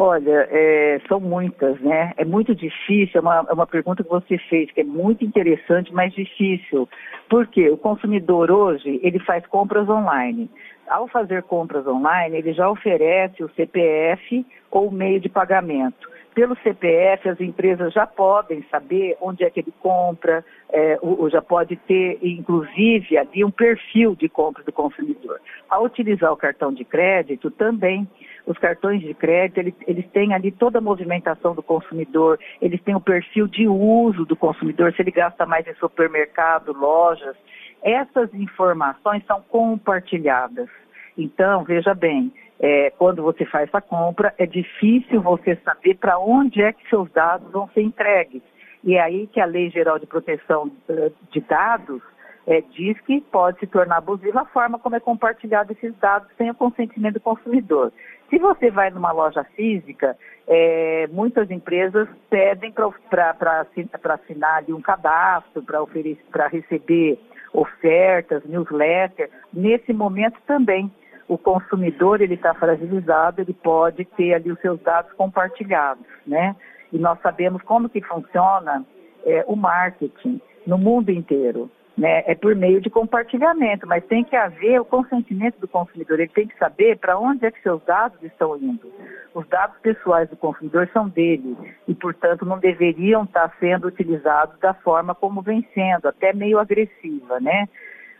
Olha, 0.00 0.46
é, 0.48 1.00
são 1.08 1.18
muitas, 1.18 1.80
né? 1.80 2.12
É 2.16 2.24
muito 2.24 2.54
difícil, 2.54 3.18
é 3.18 3.20
uma, 3.20 3.46
é 3.50 3.52
uma 3.52 3.66
pergunta 3.66 4.04
que 4.04 4.08
você 4.08 4.38
fez, 4.38 4.70
que 4.70 4.82
é 4.82 4.84
muito 4.84 5.24
interessante, 5.24 5.92
mas 5.92 6.14
difícil. 6.14 6.88
Porque 7.28 7.68
o 7.68 7.76
consumidor 7.76 8.48
hoje, 8.48 9.00
ele 9.02 9.18
faz 9.18 9.44
compras 9.46 9.88
online. 9.88 10.48
Ao 10.88 11.06
fazer 11.08 11.42
compras 11.42 11.86
online, 11.86 12.38
ele 12.38 12.52
já 12.52 12.70
oferece 12.70 13.42
o 13.42 13.50
CPF 13.50 14.44
ou 14.70 14.90
meio 14.90 15.20
de 15.20 15.28
pagamento 15.28 16.08
pelo 16.38 16.56
CPF, 16.62 17.28
as 17.28 17.40
empresas 17.40 17.92
já 17.92 18.06
podem 18.06 18.64
saber 18.70 19.16
onde 19.20 19.42
é 19.42 19.50
que 19.50 19.58
ele 19.58 19.74
compra, 19.82 20.44
é, 20.70 20.96
ou, 21.02 21.28
já 21.28 21.42
pode 21.42 21.74
ter, 21.74 22.16
inclusive, 22.22 23.18
ali 23.18 23.44
um 23.44 23.50
perfil 23.50 24.14
de 24.14 24.28
compra 24.28 24.62
do 24.62 24.70
consumidor. 24.70 25.40
Ao 25.68 25.82
utilizar 25.82 26.32
o 26.32 26.36
cartão 26.36 26.72
de 26.72 26.84
crédito, 26.84 27.50
também 27.50 28.06
os 28.46 28.56
cartões 28.56 29.00
de 29.00 29.12
crédito, 29.14 29.58
eles, 29.58 29.74
eles, 29.84 30.06
têm 30.10 30.32
ali 30.32 30.52
toda 30.52 30.78
a 30.78 30.80
movimentação 30.80 31.56
do 31.56 31.62
consumidor, 31.62 32.38
eles 32.62 32.80
têm 32.82 32.94
o 32.94 33.00
perfil 33.00 33.48
de 33.48 33.66
uso 33.66 34.24
do 34.24 34.36
consumidor, 34.36 34.92
se 34.92 35.02
ele 35.02 35.10
gasta 35.10 35.44
mais 35.44 35.66
em 35.66 35.74
supermercado, 35.74 36.72
lojas. 36.72 37.34
Essas 37.82 38.32
informações 38.34 39.24
são 39.26 39.42
compartilhadas. 39.42 40.68
Então, 41.16 41.64
veja 41.64 41.94
bem, 41.94 42.32
é, 42.60 42.90
quando 42.98 43.22
você 43.22 43.44
faz 43.44 43.68
essa 43.68 43.80
compra, 43.80 44.34
é 44.38 44.46
difícil 44.46 45.20
você 45.20 45.56
saber 45.64 45.96
para 45.96 46.18
onde 46.18 46.62
é 46.62 46.72
que 46.72 46.88
seus 46.88 47.10
dados 47.12 47.50
vão 47.52 47.68
ser 47.68 47.82
entregues. 47.82 48.42
E 48.84 48.94
é 48.94 49.00
aí 49.00 49.26
que 49.26 49.40
a 49.40 49.46
Lei 49.46 49.70
Geral 49.70 49.98
de 49.98 50.06
Proteção 50.06 50.70
uh, 50.88 51.12
de 51.30 51.40
Dados 51.40 52.02
é, 52.46 52.62
diz 52.62 52.98
que 53.02 53.20
pode 53.20 53.58
se 53.58 53.66
tornar 53.66 53.98
abusiva 53.98 54.40
a 54.40 54.46
forma 54.46 54.78
como 54.78 54.96
é 54.96 55.00
compartilhado 55.00 55.72
esses 55.72 55.94
dados 55.98 56.28
sem 56.38 56.50
o 56.50 56.54
consentimento 56.54 57.14
do 57.14 57.20
consumidor. 57.20 57.92
Se 58.30 58.38
você 58.38 58.70
vai 58.70 58.90
numa 58.90 59.12
loja 59.12 59.44
física, 59.56 60.16
é, 60.46 61.06
muitas 61.10 61.50
empresas 61.50 62.08
pedem 62.30 62.72
para 62.72 64.14
assinar 64.14 64.64
um 64.68 64.80
cadastro, 64.80 65.62
para 65.62 66.48
receber 66.48 67.18
ofertas, 67.52 68.44
newsletter. 68.44 69.30
Nesse 69.52 69.92
momento 69.92 70.38
também 70.46 70.90
o 71.28 71.36
consumidor 71.36 72.20
ele 72.20 72.34
está 72.34 72.54
fragilizado, 72.54 73.40
ele 73.40 73.52
pode 73.52 74.04
ter 74.04 74.34
ali 74.34 74.50
os 74.50 74.60
seus 74.60 74.80
dados 74.80 75.12
compartilhados, 75.12 76.04
né? 76.26 76.56
E 76.90 76.98
nós 76.98 77.20
sabemos 77.20 77.62
como 77.62 77.88
que 77.88 78.00
funciona 78.00 78.84
é, 79.26 79.44
o 79.46 79.54
marketing 79.54 80.40
no 80.66 80.78
mundo 80.78 81.10
inteiro, 81.10 81.70
né? 81.98 82.22
É 82.26 82.34
por 82.36 82.54
meio 82.54 82.80
de 82.80 82.88
compartilhamento, 82.88 83.86
mas 83.86 84.04
tem 84.06 84.22
que 84.22 84.36
haver 84.36 84.80
o 84.80 84.84
consentimento 84.84 85.58
do 85.58 85.66
consumidor. 85.66 86.20
Ele 86.20 86.30
tem 86.30 86.46
que 86.46 86.56
saber 86.56 86.96
para 86.96 87.18
onde 87.18 87.44
é 87.44 87.50
que 87.50 87.60
seus 87.60 87.82
dados 87.84 88.22
estão 88.22 88.56
indo. 88.56 88.90
Os 89.34 89.46
dados 89.48 89.76
pessoais 89.80 90.30
do 90.30 90.36
consumidor 90.36 90.88
são 90.92 91.08
dele 91.08 91.56
e, 91.88 91.94
portanto, 91.94 92.46
não 92.46 92.58
deveriam 92.58 93.24
estar 93.24 93.52
sendo 93.58 93.88
utilizados 93.88 94.58
da 94.60 94.72
forma 94.74 95.12
como 95.12 95.42
vem 95.42 95.66
sendo, 95.74 96.06
até 96.06 96.32
meio 96.32 96.60
agressiva, 96.60 97.40
né? 97.40 97.68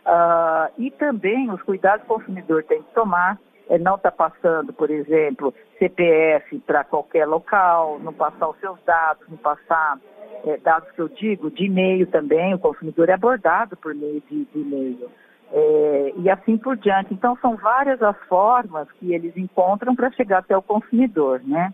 Uh, 0.05 0.71
e 0.77 0.91
também 0.91 1.49
os 1.49 1.61
cuidados 1.61 2.05
que 2.05 2.11
o 2.11 2.15
consumidor 2.15 2.63
tem 2.63 2.81
que 2.81 2.93
tomar 2.93 3.39
é 3.69 3.77
não 3.77 3.95
estar 3.95 4.11
tá 4.11 4.29
passando, 4.29 4.73
por 4.73 4.89
exemplo, 4.89 5.53
CPF 5.77 6.59
para 6.65 6.83
qualquer 6.83 7.25
local, 7.25 7.99
não 7.99 8.11
passar 8.11 8.49
os 8.49 8.59
seus 8.59 8.79
dados, 8.83 9.23
não 9.29 9.37
passar 9.37 9.97
é, 10.45 10.57
dados 10.57 10.89
que 10.91 11.01
eu 11.01 11.09
digo, 11.09 11.51
de 11.51 11.65
e-mail 11.65 12.07
também, 12.07 12.53
o 12.53 12.59
consumidor 12.59 13.09
é 13.09 13.13
abordado 13.13 13.75
por 13.77 13.93
meio 13.93 14.21
de, 14.29 14.45
de 14.45 14.59
e-mail. 14.59 15.09
É, 15.51 16.13
e 16.17 16.29
assim 16.29 16.57
por 16.57 16.77
diante. 16.77 17.13
Então, 17.13 17.37
são 17.41 17.55
várias 17.57 18.01
as 18.01 18.17
formas 18.27 18.87
que 18.99 19.13
eles 19.13 19.35
encontram 19.35 19.95
para 19.95 20.11
chegar 20.11 20.39
até 20.39 20.55
o 20.55 20.61
consumidor, 20.61 21.41
né? 21.43 21.73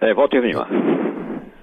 É, 0.00 0.14
Walter 0.14 0.40
Lima. 0.40 0.66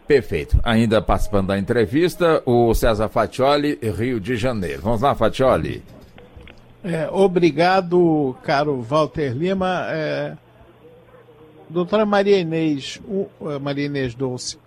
Perfeito. 0.07 0.57
Ainda 0.63 1.01
participando 1.01 1.47
da 1.47 1.57
entrevista, 1.57 2.41
o 2.45 2.73
César 2.73 3.09
Fatioli, 3.09 3.77
Rio 3.81 4.19
de 4.19 4.35
Janeiro. 4.35 4.81
Vamos 4.81 5.01
lá, 5.01 5.13
Fatioli. 5.13 5.83
É, 6.83 7.09
obrigado, 7.11 8.35
caro 8.43 8.81
Walter 8.81 9.33
Lima. 9.35 9.85
É, 9.89 10.37
doutora 11.69 12.05
Maria 12.05 12.39
Inês, 12.39 13.01
uh, 13.05 13.59
Maria 13.61 13.85
Inês 13.85 14.15
Dolce, 14.15 14.57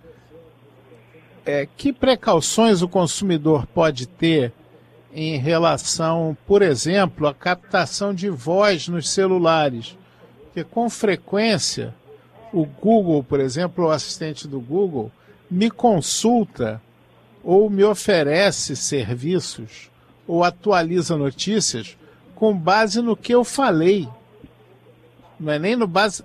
é, 1.45 1.67
que 1.77 1.91
precauções 1.91 2.81
o 2.81 2.87
consumidor 2.87 3.65
pode 3.67 4.07
ter 4.07 4.53
em 5.13 5.37
relação, 5.37 6.35
por 6.47 6.61
exemplo, 6.61 7.27
à 7.27 7.33
captação 7.33 8.13
de 8.13 8.29
voz 8.29 8.87
nos 8.87 9.09
celulares? 9.09 9.97
Porque 10.45 10.63
com 10.63 10.89
frequência 10.89 11.93
o 12.51 12.65
Google, 12.65 13.23
por 13.23 13.39
exemplo, 13.39 13.85
o 13.85 13.89
assistente 13.89 14.47
do 14.47 14.59
Google, 14.59 15.11
me 15.49 15.69
consulta 15.69 16.81
ou 17.43 17.69
me 17.69 17.83
oferece 17.83 18.75
serviços 18.75 19.89
ou 20.27 20.43
atualiza 20.43 21.17
notícias 21.17 21.97
com 22.35 22.55
base 22.55 23.01
no 23.01 23.17
que 23.17 23.33
eu 23.33 23.43
falei. 23.43 24.07
Não 25.39 25.51
é 25.51 25.59
nem 25.59 25.75
no 25.75 25.87
base, 25.87 26.23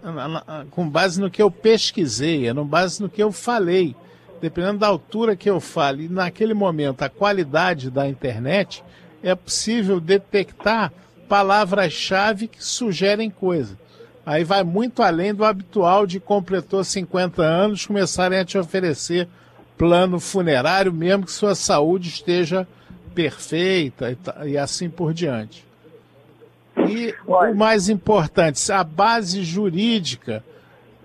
com 0.71 0.89
base 0.89 1.21
no 1.21 1.31
que 1.31 1.43
eu 1.43 1.51
pesquisei, 1.51 2.47
é 2.47 2.53
no 2.53 2.65
base 2.65 3.01
no 3.03 3.09
que 3.09 3.23
eu 3.23 3.33
falei. 3.33 3.97
Dependendo 4.41 4.79
da 4.79 4.87
altura 4.87 5.35
que 5.35 5.51
eu 5.51 5.61
fale 5.61 6.05
e 6.05 6.09
naquele 6.09 6.55
momento 6.55 7.03
a 7.03 7.09
qualidade 7.09 7.91
da 7.91 8.09
internet, 8.09 8.85
é 9.23 9.35
possível 9.35 10.01
detectar 10.01 10.93
palavras-chave 11.29 12.49
que 12.49 12.65
sugerem 12.65 13.31
coisas. 13.31 13.77
Aí 14.25 14.45
vai 14.45 14.63
muito 14.63 15.03
além 15.03 15.35
do 15.35 15.45
habitual 15.45 16.07
de 16.07 16.21
completou 16.21 16.85
50 16.85 17.43
anos 17.43 17.87
começarem 17.87 18.39
a 18.39 18.45
te 18.45 18.59
oferecer 18.59 19.27
plano 19.77 20.21
funerário, 20.21 20.93
mesmo 20.93 21.25
que 21.25 21.33
sua 21.33 21.55
saúde 21.55 22.09
esteja 22.09 22.67
perfeita 23.15 24.13
e, 24.13 24.51
e 24.51 24.59
assim 24.59 24.91
por 24.91 25.15
diante. 25.15 25.67
E 26.77 27.15
o 27.27 27.55
mais 27.55 27.89
importante, 27.89 28.71
a 28.71 28.85
base 28.85 29.43
jurídica, 29.43 30.45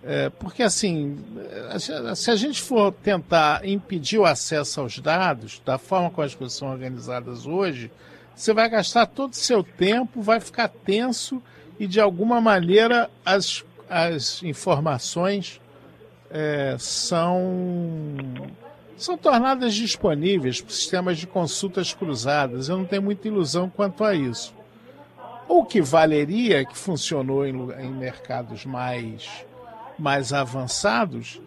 é, 0.06 0.30
porque 0.30 0.62
assim, 0.62 1.18
se 2.16 2.30
a 2.30 2.36
gente 2.36 2.62
for 2.62 2.92
tentar 2.92 3.66
impedir 3.66 4.18
o 4.18 4.26
acesso 4.26 4.82
aos 4.82 5.00
dados, 5.00 5.62
da 5.66 5.78
forma 5.78 6.10
como 6.10 6.26
as 6.26 6.36
coisas 6.36 6.58
são 6.58 6.70
organizadas 6.70 7.46
hoje, 7.46 7.90
você 8.36 8.54
vai 8.54 8.70
gastar 8.70 9.06
todo 9.06 9.32
o 9.32 9.36
seu 9.36 9.64
tempo, 9.64 10.22
vai 10.22 10.42
ficar 10.42 10.68
tenso 10.68 11.42
e 11.80 11.88
de 11.88 12.02
alguma 12.02 12.42
maneira 12.42 13.10
as, 13.26 13.64
as 13.90 14.44
informações 14.44 15.62
é, 16.30 16.76
são, 16.80 17.34
são 18.98 19.18
tornadas 19.18 19.74
disponíveis 19.74 20.60
por 20.60 20.72
sistemas 20.72 21.18
de 21.18 21.28
consultas 21.28 21.94
cruzadas. 21.94 22.68
Eu 22.68 22.78
não 22.78 22.86
tenho 22.86 23.04
muita 23.04 23.28
ilusão 23.30 23.70
quanto 23.70 24.04
a 24.04 24.14
isso. 24.14 24.54
O 25.48 25.64
que 25.64 25.82
valeria, 25.82 26.66
que 26.66 26.78
funcionou 26.78 27.46
em, 27.46 27.54
em 27.80 27.92
mercados 27.92 28.66
mais, 28.66 29.46
mais 29.98 30.34
avançados, 30.34 31.42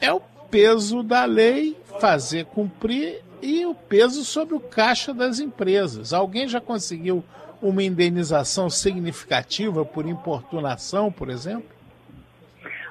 é 0.00 0.12
o 0.12 0.20
peso 0.50 1.02
da 1.02 1.24
lei 1.24 1.76
fazer 2.00 2.46
cumprir 2.46 3.22
e 3.42 3.64
o 3.64 3.74
peso 3.74 4.24
sobre 4.24 4.54
o 4.54 4.60
caixa 4.60 5.14
das 5.14 5.38
empresas. 5.38 6.12
Alguém 6.12 6.46
já 6.48 6.60
conseguiu 6.60 7.24
uma 7.62 7.82
indenização 7.82 8.70
significativa 8.70 9.84
por 9.84 10.06
importunação, 10.06 11.10
por 11.12 11.28
exemplo? 11.28 11.68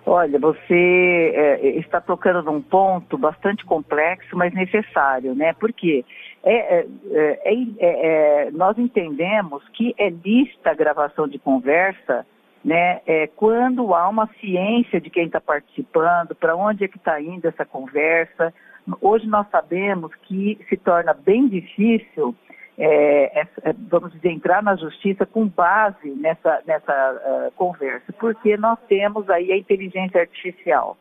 Olha, 0.05 0.39
você 0.39 1.33
é, 1.35 1.67
está 1.77 2.01
tocando 2.01 2.41
num 2.41 2.61
ponto 2.61 3.17
bastante 3.17 3.63
complexo, 3.65 4.35
mas 4.35 4.53
necessário, 4.53 5.35
né? 5.35 5.53
Porque 5.53 6.03
é, 6.43 6.79
é, 6.79 6.85
é, 7.11 7.39
é, 7.43 8.47
é 8.47 8.51
nós 8.51 8.77
entendemos 8.77 9.61
que 9.73 9.93
é 9.97 10.09
lista 10.09 10.71
a 10.71 10.73
gravação 10.73 11.27
de 11.27 11.37
conversa, 11.37 12.25
né? 12.63 12.99
quando 13.35 13.93
há 13.93 14.07
uma 14.09 14.27
ciência 14.39 14.99
de 14.99 15.09
quem 15.09 15.25
está 15.25 15.39
participando, 15.39 16.35
para 16.35 16.55
onde 16.55 16.83
é 16.83 16.87
que 16.87 16.97
está 16.97 17.19
indo 17.21 17.47
essa 17.47 17.65
conversa. 17.65 18.53
Hoje 19.01 19.27
nós 19.27 19.47
sabemos 19.49 20.13
que 20.23 20.59
se 20.67 20.77
torna 20.77 21.13
bem 21.13 21.47
difícil 21.47 22.35
é, 22.81 23.41
é, 23.41 23.47
é, 23.63 23.73
vamos 23.89 24.13
dizer, 24.13 24.31
entrar 24.31 24.63
na 24.63 24.73
justiça 24.77 25.25
com 25.25 25.45
base 25.45 26.11
nessa, 26.11 26.63
nessa 26.65 27.11
uh, 27.13 27.51
conversa, 27.51 28.13
porque 28.13 28.55
nós 28.55 28.79
temos 28.87 29.29
aí 29.29 29.51
a 29.51 29.57
inteligência 29.57 30.21
artificial. 30.21 30.97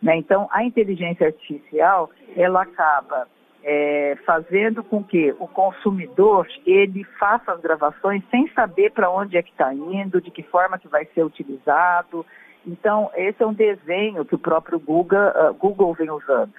Né? 0.00 0.18
Então, 0.18 0.48
a 0.52 0.62
inteligência 0.62 1.26
artificial, 1.26 2.10
ela 2.36 2.62
acaba 2.62 3.26
é, 3.68 4.16
fazendo 4.24 4.84
com 4.84 5.02
que 5.02 5.34
o 5.40 5.48
consumidor, 5.48 6.46
ele 6.64 7.02
faça 7.18 7.50
as 7.50 7.60
gravações 7.60 8.22
sem 8.30 8.48
saber 8.52 8.92
para 8.92 9.10
onde 9.10 9.36
é 9.36 9.42
que 9.42 9.50
está 9.50 9.74
indo, 9.74 10.20
de 10.20 10.30
que 10.30 10.44
forma 10.44 10.78
que 10.78 10.86
vai 10.86 11.04
ser 11.06 11.24
utilizado. 11.24 12.24
Então, 12.64 13.10
esse 13.16 13.42
é 13.42 13.46
um 13.46 13.52
desenho 13.52 14.24
que 14.24 14.36
o 14.36 14.38
próprio 14.38 14.78
Google, 14.78 15.18
uh, 15.18 15.52
Google 15.54 15.92
vem 15.94 16.08
usando. 16.08 16.54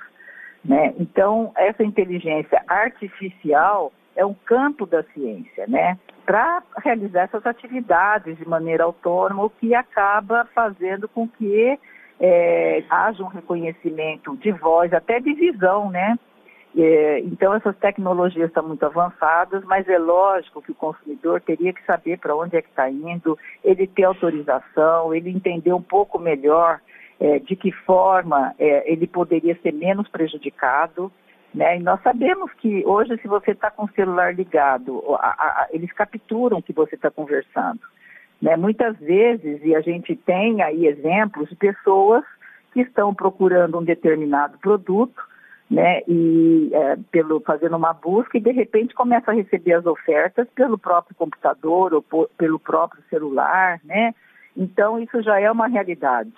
Né? 0.66 0.94
Então, 1.00 1.54
essa 1.56 1.82
inteligência 1.82 2.62
artificial, 2.68 3.94
é 4.14 4.26
um 4.26 4.34
campo 4.34 4.86
da 4.86 5.04
ciência, 5.04 5.66
né? 5.68 5.98
Para 6.26 6.64
realizar 6.84 7.22
essas 7.22 7.46
atividades 7.46 8.36
de 8.36 8.50
maneira 8.50 8.84
autônoma, 8.84 9.46
o 9.46 9.50
que 9.50 9.76
acaba 9.76 10.46
fazendo 10.56 11.08
com 11.08 11.28
que 11.28 11.80
é, 12.20 12.84
haja 12.90 13.24
um 13.24 13.28
reconhecimento 13.28 14.36
de 14.38 14.52
voz, 14.52 14.92
até 14.92 15.20
de 15.20 15.34
visão, 15.36 15.92
né? 15.92 16.18
É, 16.76 17.20
então, 17.22 17.54
essas 17.54 17.76
tecnologias 17.78 18.50
estão 18.50 18.68
muito 18.68 18.86
avançadas, 18.86 19.64
mas 19.64 19.88
é 19.88 19.98
lógico 19.98 20.62
que 20.62 20.72
o 20.72 20.76
consumidor 20.76 21.42
teria 21.42 21.74
que 21.74 21.84
saber 21.86 22.20
para 22.20 22.36
onde 22.36 22.56
é 22.56 22.62
que 22.62 22.70
está 22.70 22.90
indo, 22.90 23.38
ele 23.64 23.88
ter 23.88 24.04
autorização, 24.04 25.14
ele 25.14 25.30
entender 25.30 25.74
um 25.74 25.82
pouco 25.82 26.20
melhor 26.20 26.80
é, 27.20 27.40
de 27.40 27.56
que 27.56 27.72
forma 27.72 28.54
é, 28.60 28.92
ele 28.92 29.08
poderia 29.08 29.58
ser 29.62 29.74
menos 29.74 30.08
prejudicado. 30.10 31.12
Né? 31.54 31.78
E 31.78 31.84
nós 31.84 32.02
sabemos 32.04 32.52
que 32.54 32.86
hoje, 32.86 33.18
se 33.22 33.28
você 33.28 33.52
está 33.52 33.72
com 33.72 33.86
o 33.86 33.92
celular 33.92 34.36
ligado, 34.36 35.04
a, 35.16 35.30
a, 35.30 35.68
eles 35.72 35.92
capturam 35.94 36.62
que 36.62 36.74
você 36.74 36.96
está 36.96 37.10
conversando. 37.10 37.80
Né? 38.42 38.56
Muitas 38.56 38.96
vezes, 39.00 39.62
e 39.64 39.76
a 39.76 39.82
gente 39.82 40.16
tem 40.16 40.62
aí 40.62 40.86
exemplos 40.86 41.50
de 41.50 41.56
pessoas 41.56 42.24
que 42.74 42.82
estão 42.82 43.14
procurando 43.16 43.80
um 43.80 43.84
determinado 43.84 44.60
produto, 44.60 45.20
né, 45.70 46.02
e 46.08 46.70
é, 46.74 46.98
pelo 47.12 47.42
fazendo 47.42 47.76
uma 47.76 47.94
busca 47.94 48.38
e 48.38 48.42
de 48.42 48.52
repente 48.52 48.96
começa 48.96 49.32
a 49.32 49.34
receber 49.34 49.74
as 49.74 49.86
ofertas 49.86 50.48
pelo 50.56 50.78
próprio 50.78 51.16
computador 51.16 51.94
ou 51.94 52.02
por, 52.02 52.30
pelo 52.38 52.58
próprio 52.58 53.04
celular, 53.10 53.80
né? 53.84 54.16
Então 54.56 54.98
isso 54.98 55.22
já 55.22 55.40
é 55.40 55.52
uma 55.52 55.68
realidade. 55.68 56.32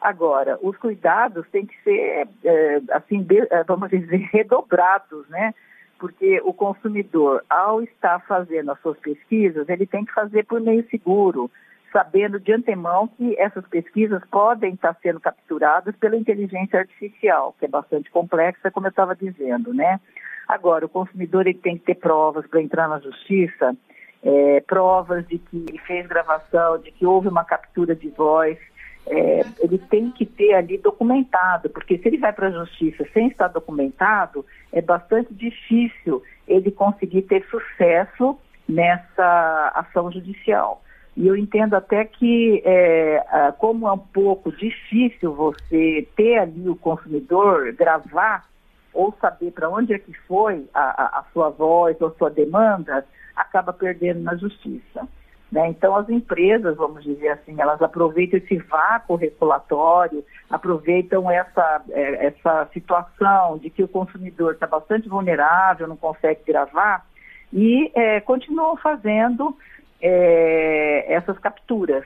Agora, 0.00 0.58
os 0.62 0.76
cuidados 0.76 1.44
têm 1.50 1.66
que 1.66 1.74
ser, 1.82 2.28
é, 2.44 2.80
assim, 2.92 3.20
de, 3.20 3.40
é, 3.50 3.64
vamos 3.64 3.90
dizer, 3.90 4.18
redobrados, 4.32 5.28
né? 5.28 5.52
Porque 5.98 6.40
o 6.44 6.52
consumidor, 6.52 7.44
ao 7.50 7.82
estar 7.82 8.20
fazendo 8.20 8.70
as 8.70 8.80
suas 8.80 8.96
pesquisas, 8.98 9.68
ele 9.68 9.86
tem 9.86 10.04
que 10.04 10.12
fazer 10.12 10.46
por 10.46 10.60
meio 10.60 10.88
seguro, 10.88 11.50
sabendo 11.92 12.38
de 12.38 12.52
antemão 12.52 13.08
que 13.08 13.38
essas 13.38 13.66
pesquisas 13.66 14.22
podem 14.30 14.74
estar 14.74 14.96
sendo 15.02 15.20
capturadas 15.20 15.94
pela 15.96 16.16
inteligência 16.16 16.80
artificial, 16.80 17.54
que 17.58 17.64
é 17.64 17.68
bastante 17.68 18.10
complexa, 18.10 18.70
como 18.70 18.86
eu 18.86 18.90
estava 18.90 19.14
dizendo, 19.14 19.72
né? 19.72 20.00
Agora, 20.46 20.86
o 20.86 20.88
consumidor 20.88 21.46
ele 21.46 21.58
tem 21.58 21.76
que 21.76 21.84
ter 21.84 21.96
provas 21.96 22.46
para 22.46 22.62
entrar 22.62 22.88
na 22.88 22.98
justiça, 22.98 23.76
é, 24.22 24.60
provas 24.66 25.26
de 25.26 25.38
que 25.38 25.64
ele 25.68 25.78
fez 25.78 26.06
gravação, 26.06 26.78
de 26.78 26.90
que 26.90 27.06
houve 27.06 27.28
uma 27.28 27.44
captura 27.44 27.94
de 27.94 28.08
voz, 28.08 28.58
é, 29.06 29.40
ele 29.60 29.78
tem 29.78 30.10
que 30.10 30.26
ter 30.26 30.54
ali 30.54 30.76
documentado, 30.78 31.70
porque 31.70 31.98
se 31.98 32.08
ele 32.08 32.18
vai 32.18 32.32
para 32.32 32.48
a 32.48 32.52
justiça 32.52 33.06
sem 33.12 33.28
estar 33.28 33.48
documentado, 33.48 34.44
é 34.72 34.82
bastante 34.82 35.32
difícil 35.32 36.22
ele 36.46 36.70
conseguir 36.70 37.22
ter 37.22 37.44
sucesso 37.48 38.38
nessa 38.68 39.72
ação 39.74 40.12
judicial. 40.12 40.82
E 41.18 41.26
eu 41.26 41.36
entendo 41.36 41.74
até 41.74 42.04
que, 42.04 42.62
é, 42.64 43.52
como 43.58 43.88
é 43.88 43.92
um 43.92 43.98
pouco 43.98 44.52
difícil 44.52 45.34
você 45.34 46.06
ter 46.14 46.38
ali 46.38 46.68
o 46.68 46.76
consumidor 46.76 47.72
gravar 47.72 48.46
ou 48.94 49.12
saber 49.20 49.50
para 49.50 49.68
onde 49.68 49.92
é 49.92 49.98
que 49.98 50.12
foi 50.28 50.64
a, 50.72 51.18
a, 51.18 51.24
sua 51.32 51.50
voz 51.50 52.00
ou 52.00 52.14
sua 52.14 52.30
demanda, 52.30 53.04
acaba 53.34 53.72
perdendo 53.72 54.20
na 54.20 54.36
justiça. 54.36 55.08
Né? 55.50 55.66
Então, 55.66 55.96
as 55.96 56.08
empresas, 56.08 56.76
vamos 56.76 57.02
dizer 57.02 57.30
assim, 57.30 57.60
elas 57.60 57.82
aproveitam 57.82 58.38
esse 58.38 58.56
vácuo 58.58 59.16
regulatório, 59.16 60.24
aproveitam 60.48 61.28
essa, 61.28 61.82
é, 61.90 62.26
essa 62.26 62.68
situação 62.72 63.58
de 63.58 63.70
que 63.70 63.82
o 63.82 63.88
consumidor 63.88 64.52
está 64.52 64.68
bastante 64.68 65.08
vulnerável, 65.08 65.88
não 65.88 65.96
consegue 65.96 66.42
gravar, 66.46 67.04
e 67.52 67.90
é, 67.96 68.20
continuam 68.20 68.76
fazendo 68.76 69.56
é, 70.00 71.12
essas 71.12 71.38
capturas. 71.38 72.04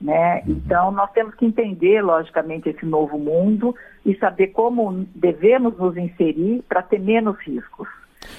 Né? 0.00 0.42
Uhum. 0.46 0.52
Então, 0.54 0.90
nós 0.90 1.10
temos 1.12 1.34
que 1.34 1.44
entender, 1.44 2.02
logicamente, 2.02 2.68
esse 2.70 2.86
novo 2.86 3.18
mundo 3.18 3.74
e 4.04 4.14
saber 4.16 4.48
como 4.48 5.06
devemos 5.14 5.76
nos 5.76 5.96
inserir 5.96 6.62
para 6.68 6.82
ter 6.82 6.98
menos 6.98 7.38
riscos. 7.40 7.88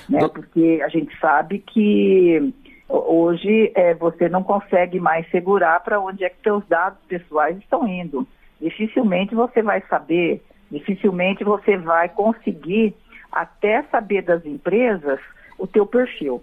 Né? 0.10 0.28
Porque 0.28 0.82
a 0.84 0.90
gente 0.90 1.16
sabe 1.20 1.60
que 1.60 2.54
hoje 2.90 3.72
é, 3.76 3.94
você 3.94 4.28
não 4.28 4.44
consegue 4.44 5.00
mais 5.00 5.30
segurar 5.30 5.80
para 5.82 6.00
onde 6.00 6.24
é 6.24 6.30
que 6.30 6.42
seus 6.44 6.66
dados 6.68 7.00
pessoais 7.08 7.58
estão 7.58 7.88
indo. 7.88 8.28
Dificilmente 8.60 9.34
você 9.34 9.62
vai 9.62 9.82
saber, 9.90 10.42
dificilmente 10.70 11.44
você 11.44 11.78
vai 11.78 12.10
conseguir 12.10 12.96
até 13.32 13.84
saber 13.84 14.24
das 14.24 14.46
empresas 14.46 15.20
o 15.58 15.66
teu 15.66 15.86
perfil. 15.86 16.42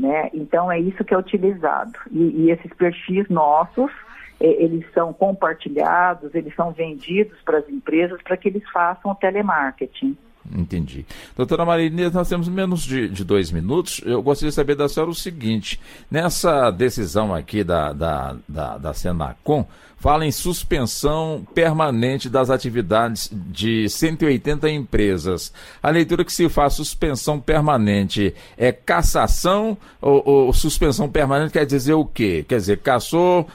Né? 0.00 0.30
Então 0.32 0.72
é 0.72 0.78
isso 0.78 1.04
que 1.04 1.12
é 1.12 1.18
utilizado. 1.18 1.92
E, 2.10 2.44
e 2.44 2.50
esses 2.50 2.72
perfis 2.72 3.28
nossos, 3.28 3.92
é, 4.40 4.46
eles 4.62 4.84
são 4.94 5.12
compartilhados, 5.12 6.34
eles 6.34 6.54
são 6.54 6.72
vendidos 6.72 7.38
para 7.42 7.58
as 7.58 7.68
empresas 7.68 8.20
para 8.22 8.36
que 8.36 8.48
eles 8.48 8.68
façam 8.70 9.10
o 9.10 9.14
telemarketing. 9.14 10.16
Entendi. 10.54 11.06
Doutora 11.36 11.64
Marinês, 11.64 12.12
nós 12.12 12.28
temos 12.28 12.48
menos 12.48 12.82
de, 12.82 13.08
de, 13.08 13.24
dois 13.24 13.50
minutos. 13.50 14.00
Eu 14.04 14.22
gostaria 14.22 14.50
de 14.50 14.54
saber 14.54 14.74
da 14.74 14.88
senhora 14.88 15.10
o 15.10 15.14
seguinte: 15.14 15.80
nessa 16.10 16.70
decisão 16.70 17.34
aqui 17.34 17.62
da, 17.62 17.92
da, 17.92 18.36
da, 18.48 18.78
da 18.78 18.94
Senacom, 18.94 19.66
fala 20.00 20.26
em 20.26 20.32
suspensão 20.32 21.46
permanente 21.54 22.28
das 22.28 22.50
atividades 22.50 23.30
de 23.32 23.88
180 23.88 24.68
empresas. 24.70 25.52
A 25.82 25.90
leitura 25.90 26.24
que 26.24 26.32
se 26.32 26.48
faz 26.48 26.72
suspensão 26.72 27.38
permanente 27.38 28.34
é 28.56 28.72
cassação 28.72 29.76
ou, 30.00 30.22
ou 30.26 30.52
suspensão 30.52 31.08
permanente 31.08 31.52
quer 31.52 31.66
dizer 31.66 31.94
o 31.94 32.04
quê? 32.04 32.44
Quer 32.48 32.56
dizer, 32.56 32.78
caçou, 32.78 33.46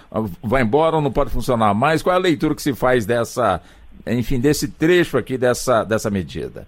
vai 0.42 0.62
embora 0.62 0.96
ou 0.96 1.02
não 1.02 1.12
pode 1.12 1.32
funcionar 1.32 1.74
mais? 1.74 2.04
Qual 2.04 2.14
é 2.14 2.18
a 2.18 2.22
leitura 2.22 2.54
que 2.54 2.62
se 2.62 2.74
faz 2.74 3.06
dessa, 3.06 3.60
enfim, 4.06 4.40
desse 4.40 4.68
trecho 4.68 5.18
aqui 5.18 5.38
dessa, 5.38 5.84
dessa 5.84 6.12
medida? 6.12 6.68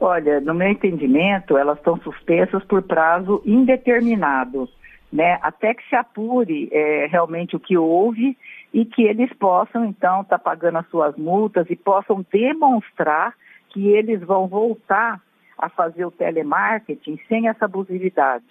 Olha, 0.00 0.40
no 0.40 0.54
meu 0.54 0.68
entendimento, 0.68 1.56
elas 1.56 1.78
estão 1.78 1.96
suspensas 1.98 2.64
por 2.64 2.82
prazo 2.82 3.42
indeterminado, 3.44 4.68
né? 5.12 5.38
Até 5.42 5.74
que 5.74 5.88
se 5.88 5.94
apure 5.94 6.68
é, 6.72 7.06
realmente 7.06 7.54
o 7.54 7.60
que 7.60 7.76
houve 7.76 8.36
e 8.72 8.84
que 8.84 9.02
eles 9.02 9.32
possam, 9.34 9.84
então, 9.84 10.22
estar 10.22 10.38
tá 10.38 10.44
pagando 10.44 10.78
as 10.78 10.88
suas 10.88 11.16
multas 11.16 11.66
e 11.70 11.76
possam 11.76 12.24
demonstrar 12.32 13.34
que 13.68 13.88
eles 13.88 14.20
vão 14.20 14.48
voltar 14.48 15.20
a 15.56 15.68
fazer 15.68 16.04
o 16.04 16.10
telemarketing 16.10 17.18
sem 17.28 17.48
essa 17.48 17.66
abusividade. 17.66 18.44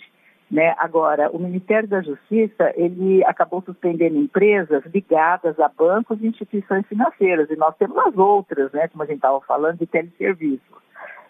Né? 0.50 0.74
Agora, 0.78 1.30
o 1.32 1.40
Ministério 1.40 1.90
da 1.90 2.02
Justiça, 2.02 2.72
ele 2.76 3.24
acabou 3.26 3.62
suspendendo 3.62 4.18
empresas 4.18 4.84
ligadas 4.94 5.60
a 5.60 5.68
bancos 5.68 6.22
e 6.22 6.28
instituições 6.28 6.86
financeiras, 6.88 7.50
e 7.50 7.56
nós 7.56 7.76
temos 7.78 7.98
as 7.98 8.16
outras, 8.16 8.72
né, 8.72 8.88
como 8.88 9.04
a 9.04 9.08
gente 9.08 9.16
estava 9.16 9.42
falando, 9.42 9.80
de 9.80 9.88
teleserviços. 9.88 10.84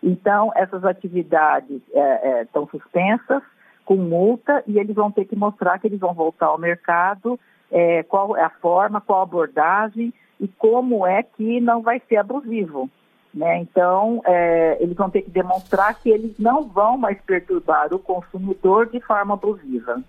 Então, 0.04 0.52
essas 0.54 0.84
atividades 0.84 1.82
estão 1.88 2.64
é, 2.64 2.66
é, 2.66 2.70
suspensas, 2.70 3.42
com 3.86 3.96
multa, 3.96 4.62
e 4.68 4.78
eles 4.78 4.96
vão 4.96 5.10
ter 5.10 5.26
que 5.26 5.36
mostrar 5.36 5.80
que 5.80 5.88
eles 5.88 6.00
vão 6.00 6.14
voltar 6.14 6.48
ao 6.48 6.58
mercado 6.58 7.40
é, 7.72 8.04
qual 8.04 8.36
é 8.36 8.44
a 8.44 8.50
forma, 8.50 9.02
qual 9.02 9.22
a 9.22 9.24
abordagem 9.24 10.14
e 10.40 10.48
como 10.48 11.08
é 11.08 11.24
que 11.24 11.62
não 11.62 11.82
vai 11.82 12.02
ser 12.08 12.18
abusivo. 12.18 12.90
Né? 13.34 13.58
Então, 13.60 14.22
é, 14.26 14.78
eles 14.80 14.96
vão 14.96 15.10
ter 15.10 15.24
que 15.24 15.32
demonstrar 15.32 15.96
que 16.00 16.10
eles 16.10 16.38
não 16.38 16.68
vão 16.68 16.98
mais 16.98 17.20
perturbar 17.22 17.94
o 17.94 18.00
consumidor 18.00 18.88
de 18.88 19.00
forma 19.00 19.34
abusiva. 19.34 20.04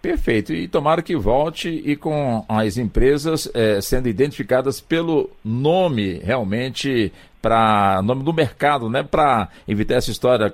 Perfeito. 0.00 0.52
E 0.52 0.68
tomara 0.68 1.02
que 1.02 1.16
volte 1.16 1.68
e 1.68 1.96
com 1.96 2.44
as 2.48 2.76
empresas 2.76 3.50
é, 3.52 3.80
sendo 3.80 4.08
identificadas 4.08 4.80
pelo 4.80 5.28
nome 5.44 6.20
realmente 6.22 7.12
para 7.42 8.00
nome 8.02 8.22
do 8.22 8.32
mercado, 8.32 8.88
né? 8.88 9.02
Para 9.02 9.48
evitar 9.66 9.96
essa 9.96 10.10
história 10.10 10.52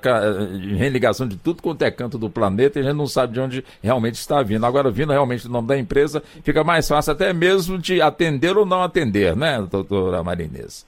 de 0.59 0.75
religação 0.75 1.27
de 1.27 1.35
tudo 1.35 1.61
quanto 1.61 1.81
é 1.83 1.91
canto 1.91 2.17
do 2.17 2.29
planeta 2.29 2.79
e 2.79 2.81
a 2.81 2.85
gente 2.85 2.97
não 2.97 3.07
sabe 3.07 3.33
de 3.33 3.39
onde 3.39 3.65
realmente 3.81 4.15
está 4.15 4.41
vindo. 4.41 4.65
Agora, 4.65 4.89
vindo 4.91 5.11
realmente 5.11 5.47
o 5.47 5.51
nome 5.51 5.67
da 5.67 5.77
empresa, 5.77 6.23
fica 6.43 6.63
mais 6.63 6.87
fácil 6.87 7.13
até 7.13 7.33
mesmo 7.33 7.77
de 7.77 8.01
atender 8.01 8.57
ou 8.57 8.65
não 8.65 8.83
atender, 8.83 9.35
né, 9.35 9.65
doutora 9.69 10.23
Marinês? 10.23 10.85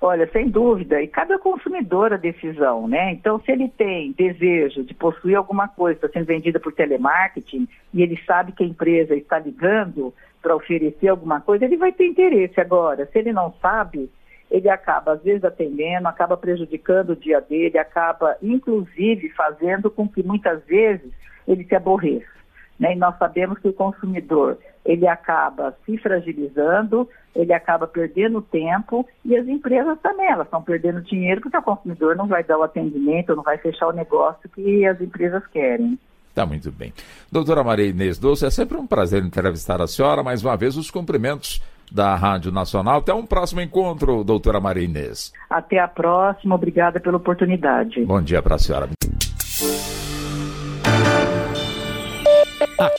Olha, 0.00 0.30
sem 0.30 0.48
dúvida, 0.48 1.02
e 1.02 1.08
cada 1.08 1.38
consumidor 1.40 2.12
a 2.12 2.16
decisão, 2.16 2.86
né? 2.86 3.12
Então, 3.12 3.40
se 3.40 3.50
ele 3.50 3.68
tem 3.68 4.12
desejo 4.12 4.84
de 4.84 4.94
possuir 4.94 5.34
alguma 5.34 5.66
coisa, 5.66 5.98
está 5.98 6.08
sendo 6.08 6.26
vendida 6.26 6.60
por 6.60 6.72
telemarketing, 6.72 7.66
e 7.92 8.02
ele 8.02 8.16
sabe 8.24 8.52
que 8.52 8.62
a 8.62 8.66
empresa 8.66 9.16
está 9.16 9.40
ligando 9.40 10.14
para 10.40 10.54
oferecer 10.54 11.08
alguma 11.08 11.40
coisa, 11.40 11.64
ele 11.64 11.76
vai 11.76 11.90
ter 11.90 12.06
interesse. 12.06 12.60
Agora, 12.60 13.06
se 13.06 13.18
ele 13.18 13.32
não 13.32 13.52
sabe, 13.60 14.08
ele 14.48 14.68
acaba, 14.68 15.14
às 15.14 15.22
vezes, 15.22 15.42
atendendo, 15.44 16.06
acaba 16.06 16.36
prejudicando 16.36 17.10
o 17.10 17.16
dia 17.16 17.40
dele, 17.40 17.76
acaba, 17.76 18.36
inclusive, 18.40 19.28
fazendo 19.30 19.90
com 19.90 20.08
que 20.08 20.22
muitas 20.22 20.64
vezes 20.64 21.12
ele 21.46 21.64
se 21.64 21.74
aborreça. 21.74 22.37
Né? 22.78 22.94
E 22.94 22.96
nós 22.96 23.16
sabemos 23.18 23.58
que 23.58 23.68
o 23.68 23.72
consumidor 23.72 24.58
ele 24.84 25.06
acaba 25.06 25.76
se 25.84 25.98
fragilizando, 25.98 27.08
ele 27.34 27.52
acaba 27.52 27.86
perdendo 27.86 28.40
tempo 28.40 29.06
e 29.24 29.36
as 29.36 29.46
empresas 29.46 29.98
também, 30.00 30.26
elas 30.26 30.46
estão 30.46 30.62
perdendo 30.62 31.02
dinheiro 31.02 31.40
porque 31.40 31.56
o 31.56 31.62
consumidor 31.62 32.16
não 32.16 32.26
vai 32.26 32.42
dar 32.42 32.58
o 32.58 32.62
atendimento, 32.62 33.36
não 33.36 33.42
vai 33.42 33.58
fechar 33.58 33.88
o 33.88 33.92
negócio 33.92 34.48
que 34.48 34.86
as 34.86 35.00
empresas 35.00 35.46
querem. 35.48 35.98
Tá 36.34 36.46
muito 36.46 36.70
bem. 36.70 36.92
Doutora 37.30 37.64
Maria 37.64 37.86
Inês 37.86 38.18
Doce, 38.18 38.46
é 38.46 38.50
sempre 38.50 38.76
um 38.76 38.86
prazer 38.86 39.24
entrevistar 39.24 39.82
a 39.82 39.86
senhora. 39.86 40.22
Mais 40.22 40.42
uma 40.42 40.56
vez, 40.56 40.76
os 40.76 40.90
cumprimentos 40.90 41.60
da 41.90 42.14
Rádio 42.14 42.52
Nacional. 42.52 42.98
Até 42.98 43.12
um 43.12 43.26
próximo 43.26 43.60
encontro, 43.60 44.22
doutora 44.22 44.60
Maria 44.60 44.84
Inês. 44.84 45.32
Até 45.50 45.78
a 45.78 45.88
próxima, 45.88 46.54
obrigada 46.54 47.00
pela 47.00 47.16
oportunidade. 47.16 48.04
Bom 48.04 48.22
dia 48.22 48.40
para 48.40 48.54
a 48.54 48.58
senhora. 48.58 48.88